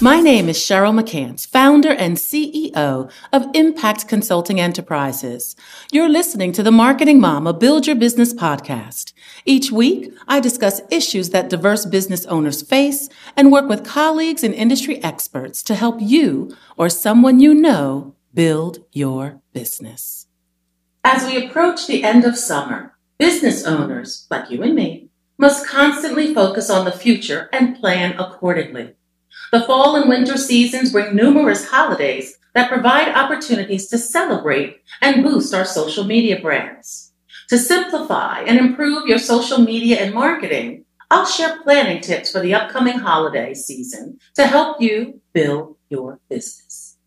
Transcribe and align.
My 0.00 0.20
name 0.20 0.48
is 0.48 0.58
Cheryl 0.58 0.94
McCants, 0.94 1.44
founder 1.44 1.90
and 1.90 2.16
CEO 2.16 3.10
of 3.32 3.46
Impact 3.52 4.06
Consulting 4.06 4.60
Enterprises. 4.60 5.56
You're 5.90 6.08
listening 6.08 6.52
to 6.52 6.62
the 6.62 6.70
Marketing 6.70 7.20
Mama 7.20 7.52
Build 7.52 7.88
Your 7.88 7.96
Business 7.96 8.32
podcast. 8.32 9.12
Each 9.44 9.72
week, 9.72 10.12
I 10.28 10.38
discuss 10.38 10.80
issues 10.92 11.30
that 11.30 11.50
diverse 11.50 11.84
business 11.84 12.26
owners 12.26 12.62
face 12.62 13.08
and 13.36 13.50
work 13.50 13.68
with 13.68 13.84
colleagues 13.84 14.44
and 14.44 14.54
industry 14.54 15.02
experts 15.02 15.64
to 15.64 15.74
help 15.74 15.96
you 15.98 16.56
or 16.76 16.88
someone 16.88 17.40
you 17.40 17.52
know 17.52 18.14
build 18.32 18.84
your 18.92 19.40
business. 19.52 20.28
As 21.02 21.26
we 21.26 21.44
approach 21.44 21.88
the 21.88 22.04
end 22.04 22.24
of 22.24 22.38
summer, 22.38 22.96
business 23.18 23.66
owners, 23.66 24.28
like 24.30 24.48
you 24.48 24.62
and 24.62 24.76
me, 24.76 25.08
must 25.38 25.66
constantly 25.66 26.32
focus 26.32 26.70
on 26.70 26.84
the 26.84 26.92
future 26.92 27.48
and 27.52 27.76
plan 27.76 28.14
accordingly. 28.16 28.94
The 29.52 29.62
fall 29.62 29.96
and 29.96 30.08
winter 30.08 30.36
seasons 30.36 30.92
bring 30.92 31.14
numerous 31.14 31.68
holidays 31.68 32.38
that 32.54 32.70
provide 32.70 33.14
opportunities 33.14 33.86
to 33.88 33.98
celebrate 33.98 34.82
and 35.00 35.22
boost 35.22 35.54
our 35.54 35.64
social 35.64 36.04
media 36.04 36.40
brands. 36.40 37.12
To 37.48 37.58
simplify 37.58 38.40
and 38.40 38.58
improve 38.58 39.06
your 39.06 39.18
social 39.18 39.58
media 39.58 39.98
and 39.98 40.14
marketing, 40.14 40.84
I'll 41.10 41.24
share 41.24 41.62
planning 41.62 42.02
tips 42.02 42.30
for 42.30 42.40
the 42.40 42.54
upcoming 42.54 42.98
holiday 42.98 43.54
season 43.54 44.18
to 44.34 44.46
help 44.46 44.82
you 44.82 45.20
build 45.32 45.76
your 45.88 46.20
business. 46.28 46.98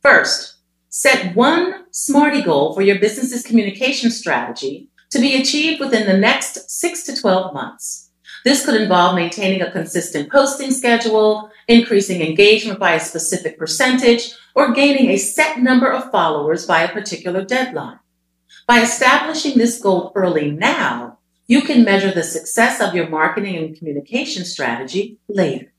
First, 0.00 0.58
set 0.88 1.34
one 1.34 1.86
SMARTIE 1.90 2.42
goal 2.42 2.74
for 2.74 2.82
your 2.82 3.00
business's 3.00 3.44
communication 3.44 4.12
strategy 4.12 4.88
to 5.10 5.18
be 5.18 5.40
achieved 5.40 5.80
within 5.80 6.06
the 6.06 6.16
next 6.16 6.70
six 6.70 7.02
to 7.04 7.16
12 7.16 7.52
months. 7.52 8.10
This 8.44 8.64
could 8.64 8.80
involve 8.80 9.14
maintaining 9.14 9.62
a 9.62 9.70
consistent 9.70 10.30
posting 10.30 10.70
schedule, 10.70 11.50
increasing 11.66 12.22
engagement 12.22 12.78
by 12.78 12.92
a 12.92 13.00
specific 13.00 13.58
percentage, 13.58 14.32
or 14.54 14.72
gaining 14.72 15.10
a 15.10 15.18
set 15.18 15.58
number 15.58 15.90
of 15.90 16.10
followers 16.10 16.66
by 16.66 16.82
a 16.82 16.92
particular 16.92 17.44
deadline. 17.44 17.98
By 18.66 18.80
establishing 18.80 19.56
this 19.56 19.80
goal 19.80 20.12
early 20.14 20.50
now, 20.50 21.18
you 21.46 21.62
can 21.62 21.84
measure 21.84 22.12
the 22.12 22.22
success 22.22 22.80
of 22.80 22.94
your 22.94 23.08
marketing 23.08 23.56
and 23.56 23.76
communication 23.76 24.44
strategy 24.44 25.18
later. 25.28 25.72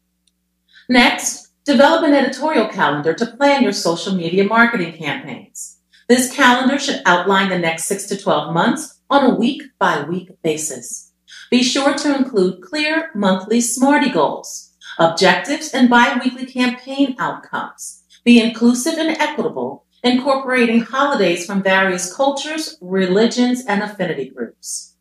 Next, 0.89 1.51
develop 1.65 2.03
an 2.03 2.13
editorial 2.13 2.67
calendar 2.67 3.13
to 3.13 3.25
plan 3.27 3.61
your 3.61 3.73
social 3.73 4.15
media 4.15 4.43
marketing 4.43 4.93
campaigns. 4.93 5.77
This 6.07 6.33
calendar 6.33 6.79
should 6.79 7.03
outline 7.05 7.49
the 7.49 7.59
next 7.59 7.85
6 7.85 8.07
to 8.07 8.17
12 8.17 8.51
months 8.51 8.99
on 9.11 9.23
a 9.23 9.35
week 9.35 9.61
by 9.77 10.01
week 10.03 10.31
basis. 10.41 11.08
Be 11.49 11.63
sure 11.63 11.95
to 11.95 12.15
include 12.15 12.61
clear 12.61 13.09
monthly 13.15 13.59
SMARTIE 13.59 14.11
goals, 14.11 14.75
objectives, 14.99 15.73
and 15.73 15.89
biweekly 15.89 16.45
campaign 16.45 17.15
outcomes. 17.17 18.03
Be 18.23 18.39
inclusive 18.39 18.95
and 18.99 19.17
equitable, 19.17 19.85
incorporating 20.03 20.81
holidays 20.81 21.45
from 21.45 21.63
various 21.63 22.13
cultures, 22.13 22.77
religions, 22.81 23.65
and 23.65 23.81
affinity 23.81 24.29
groups. 24.29 24.95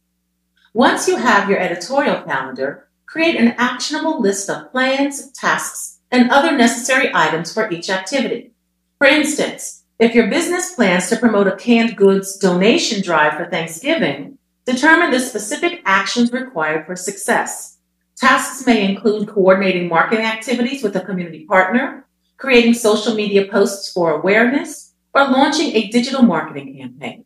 Once 0.73 1.07
you 1.07 1.17
have 1.17 1.51
your 1.51 1.59
editorial 1.59 2.23
calendar, 2.23 2.89
create 3.05 3.37
an 3.37 3.55
actionable 3.59 4.21
list 4.21 4.49
of 4.49 4.71
plans, 4.71 5.31
tasks, 5.33 6.01
and 6.11 6.31
other 6.31 6.57
necessary 6.57 7.11
items 7.13 7.53
for 7.53 7.71
each 7.71 7.91
activity. 7.91 8.53
For 8.97 9.07
instance, 9.07 9.85
if 9.99 10.15
your 10.15 10.29
business 10.29 10.75
plans 10.75 11.11
to 11.11 11.17
promote 11.17 11.49
a 11.49 11.57
canned 11.57 11.97
goods 11.97 12.39
donation 12.39 13.03
drive 13.03 13.35
for 13.35 13.47
Thanksgiving, 13.51 14.38
Determine 14.69 15.11
the 15.11 15.19
specific 15.19 15.81
actions 15.87 16.31
required 16.31 16.85
for 16.85 16.95
success. 16.95 17.79
Tasks 18.19 18.67
may 18.67 18.85
include 18.85 19.27
coordinating 19.27 19.89
marketing 19.89 20.27
activities 20.27 20.83
with 20.83 20.95
a 20.95 21.01
community 21.01 21.47
partner, 21.47 22.05
creating 22.37 22.75
social 22.75 23.15
media 23.15 23.47
posts 23.51 23.91
for 23.91 24.11
awareness, 24.13 24.93
or 25.15 25.27
launching 25.27 25.75
a 25.75 25.89
digital 25.89 26.21
marketing 26.21 26.77
campaign. 26.77 27.25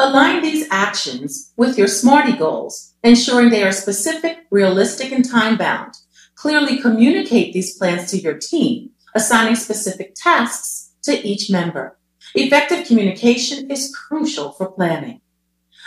Align 0.00 0.42
these 0.42 0.66
actions 0.68 1.52
with 1.56 1.78
your 1.78 1.86
SMARTIE 1.86 2.38
goals, 2.38 2.94
ensuring 3.04 3.50
they 3.50 3.62
are 3.62 3.70
specific, 3.70 4.38
realistic, 4.50 5.12
and 5.12 5.24
time 5.24 5.56
bound. 5.56 5.94
Clearly 6.34 6.80
communicate 6.80 7.52
these 7.52 7.78
plans 7.78 8.10
to 8.10 8.18
your 8.18 8.36
team, 8.36 8.90
assigning 9.14 9.54
specific 9.54 10.16
tasks 10.16 10.90
to 11.04 11.24
each 11.24 11.48
member. 11.52 11.96
Effective 12.34 12.84
communication 12.84 13.70
is 13.70 13.94
crucial 13.94 14.50
for 14.50 14.72
planning. 14.72 15.20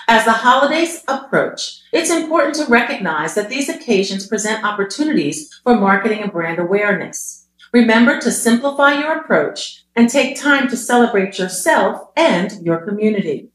As 0.10 0.24
the 0.24 0.32
holidays 0.32 1.04
approach, 1.10 1.82
it's 1.92 2.10
important 2.10 2.56
to 2.56 2.72
recognize 2.72 3.36
that 3.36 3.50
these 3.50 3.68
occasions 3.68 4.26
present 4.26 4.64
opportunities 4.64 5.60
for 5.64 5.76
marketing 5.76 6.22
and 6.22 6.32
brand 6.32 6.60
awareness. 6.60 7.48
Remember 7.74 8.18
to 8.22 8.32
simplify 8.32 8.94
your 8.94 9.20
approach 9.20 9.84
and 9.98 10.10
take 10.10 10.40
time 10.40 10.70
to 10.70 10.78
celebrate 10.78 11.38
yourself 11.38 12.08
and 12.16 12.66
your 12.66 12.86
community. 12.86 13.50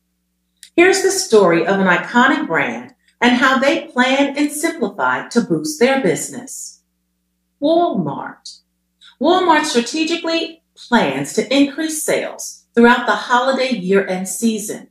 Here's 0.76 1.02
the 1.02 1.10
story 1.10 1.66
of 1.66 1.80
an 1.80 1.86
iconic 1.86 2.46
brand 2.46 2.92
and 3.18 3.36
how 3.36 3.58
they 3.58 3.86
plan 3.86 4.36
and 4.36 4.52
simplify 4.52 5.28
to 5.28 5.40
boost 5.40 5.80
their 5.80 6.02
business. 6.02 6.82
Walmart. 7.62 8.60
Walmart 9.18 9.64
strategically 9.64 10.62
plans 10.76 11.32
to 11.32 11.54
increase 11.54 12.02
sales 12.02 12.64
throughout 12.74 13.06
the 13.06 13.12
holiday 13.12 13.70
year 13.70 14.06
end 14.06 14.28
season. 14.28 14.88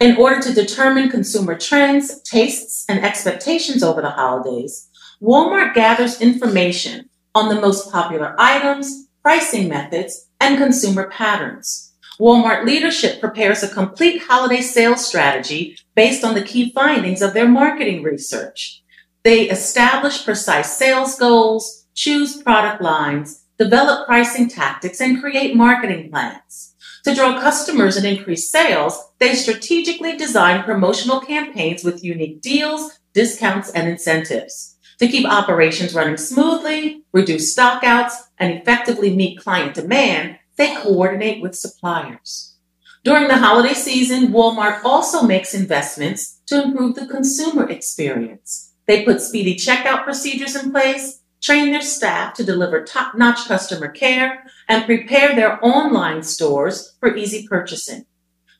In 0.00 0.16
order 0.16 0.40
to 0.40 0.52
determine 0.52 1.08
consumer 1.08 1.56
trends, 1.56 2.20
tastes, 2.22 2.84
and 2.88 3.04
expectations 3.04 3.82
over 3.82 4.02
the 4.02 4.10
holidays, 4.10 4.88
Walmart 5.22 5.74
gathers 5.74 6.20
information 6.20 7.08
on 7.34 7.48
the 7.48 7.60
most 7.60 7.92
popular 7.92 8.34
items, 8.38 9.08
pricing 9.22 9.68
methods, 9.68 10.28
and 10.40 10.58
consumer 10.58 11.08
patterns. 11.10 11.92
Walmart 12.20 12.64
leadership 12.64 13.20
prepares 13.20 13.62
a 13.62 13.68
complete 13.68 14.22
holiday 14.22 14.60
sales 14.60 15.04
strategy 15.06 15.76
based 15.94 16.24
on 16.24 16.34
the 16.34 16.44
key 16.44 16.72
findings 16.72 17.22
of 17.22 17.34
their 17.34 17.48
marketing 17.48 18.02
research. 18.02 18.82
They 19.22 19.48
establish 19.48 20.24
precise 20.24 20.76
sales 20.76 21.18
goals, 21.18 21.86
choose 21.94 22.42
product 22.42 22.82
lines, 22.82 23.44
develop 23.58 24.06
pricing 24.06 24.48
tactics, 24.48 25.00
and 25.00 25.20
create 25.20 25.56
marketing 25.56 26.10
plans. 26.10 26.73
To 27.04 27.14
draw 27.14 27.38
customers 27.38 27.96
and 27.96 28.06
increase 28.06 28.50
sales, 28.50 28.98
they 29.18 29.34
strategically 29.34 30.16
design 30.16 30.64
promotional 30.64 31.20
campaigns 31.20 31.84
with 31.84 32.02
unique 32.02 32.40
deals, 32.40 32.98
discounts, 33.12 33.70
and 33.70 33.86
incentives. 33.86 34.76
To 35.00 35.08
keep 35.08 35.26
operations 35.26 35.94
running 35.94 36.16
smoothly, 36.16 37.04
reduce 37.12 37.54
stockouts, 37.54 38.14
and 38.38 38.54
effectively 38.54 39.14
meet 39.14 39.38
client 39.38 39.74
demand, 39.74 40.38
they 40.56 40.74
coordinate 40.76 41.42
with 41.42 41.54
suppliers. 41.54 42.54
During 43.02 43.28
the 43.28 43.36
holiday 43.36 43.74
season, 43.74 44.28
Walmart 44.28 44.82
also 44.82 45.22
makes 45.24 45.52
investments 45.52 46.40
to 46.46 46.62
improve 46.62 46.94
the 46.94 47.06
consumer 47.06 47.68
experience. 47.68 48.72
They 48.86 49.04
put 49.04 49.20
speedy 49.20 49.56
checkout 49.56 50.04
procedures 50.04 50.56
in 50.56 50.70
place, 50.70 51.20
train 51.44 51.72
their 51.72 51.82
staff 51.82 52.32
to 52.32 52.42
deliver 52.42 52.82
top 52.82 53.14
notch 53.14 53.46
customer 53.46 53.88
care, 53.88 54.44
and 54.66 54.86
prepare 54.86 55.36
their 55.36 55.62
online 55.62 56.22
stores 56.22 56.96
for 56.98 57.14
easy 57.14 57.46
purchasing. 57.46 58.06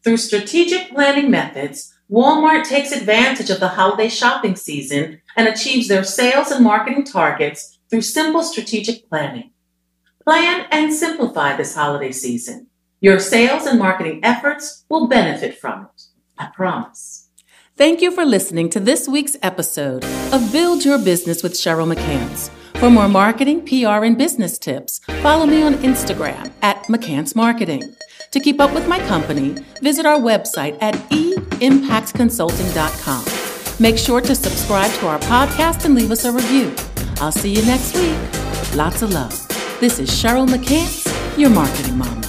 Through 0.04 0.18
strategic 0.18 0.90
planning 0.90 1.30
methods, 1.30 1.94
Walmart 2.10 2.64
takes 2.64 2.92
advantage 2.92 3.48
of 3.48 3.58
the 3.58 3.68
holiday 3.68 4.10
shopping 4.10 4.54
season 4.54 5.22
and 5.34 5.48
achieves 5.48 5.88
their 5.88 6.04
sales 6.04 6.50
and 6.50 6.62
marketing 6.62 7.04
targets 7.04 7.78
through 7.88 8.02
simple 8.02 8.42
strategic 8.42 9.08
planning. 9.08 9.50
Plan 10.22 10.66
and 10.70 10.92
simplify 10.92 11.56
this 11.56 11.74
holiday 11.74 12.12
season. 12.12 12.66
Your 13.00 13.18
sales 13.18 13.64
and 13.66 13.78
marketing 13.78 14.20
efforts 14.22 14.84
will 14.90 15.08
benefit 15.08 15.58
from 15.58 15.84
it. 15.84 16.02
I 16.36 16.50
promise. 16.54 17.30
Thank 17.76 18.02
you 18.02 18.10
for 18.10 18.26
listening 18.26 18.68
to 18.70 18.80
this 18.80 19.08
week's 19.08 19.36
episode 19.42 20.04
of 20.32 20.52
Build 20.52 20.84
Your 20.84 20.98
Business 20.98 21.42
with 21.42 21.54
Cheryl 21.54 21.92
McCants. 21.92 22.50
For 22.76 22.90
more 22.90 23.08
marketing, 23.08 23.64
PR, 23.66 24.04
and 24.04 24.18
business 24.18 24.58
tips, 24.58 25.00
follow 25.22 25.46
me 25.46 25.62
on 25.62 25.74
Instagram 25.76 26.52
at 26.62 26.82
McCants 26.84 27.34
Marketing. 27.34 27.94
To 28.30 28.40
keep 28.40 28.60
up 28.60 28.74
with 28.74 28.86
my 28.88 28.98
company, 29.06 29.54
visit 29.80 30.04
our 30.06 30.18
website 30.18 30.76
at 30.82 30.94
eimpactconsulting.com. 31.10 33.24
Make 33.80 33.96
sure 33.96 34.20
to 34.20 34.34
subscribe 34.34 34.90
to 34.98 35.06
our 35.06 35.18
podcast 35.20 35.84
and 35.84 35.94
leave 35.94 36.10
us 36.10 36.24
a 36.24 36.32
review. 36.32 36.74
I'll 37.20 37.32
see 37.32 37.54
you 37.54 37.62
next 37.64 37.94
week. 37.94 38.16
Lots 38.76 39.02
of 39.02 39.12
love. 39.12 39.30
This 39.80 39.98
is 39.98 40.10
Cheryl 40.10 40.46
McCants, 40.48 41.06
your 41.38 41.50
marketing 41.50 41.98
mom. 41.98 42.23